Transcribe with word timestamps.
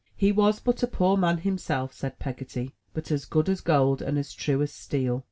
He 0.15 0.31
was 0.31 0.59
but 0.59 0.81
a 0.81 0.87
poor 0.87 1.15
man 1.15 1.37
him 1.37 1.59
self, 1.59 1.93
said 1.93 2.17
Peggotty, 2.17 2.73
but 2.91 3.11
as 3.11 3.25
good 3.25 3.47
as 3.47 3.61
gold 3.61 4.01
and 4.01 4.17
as 4.17 4.33
true 4.33 4.63
as 4.63 4.73
steel. 4.73 5.19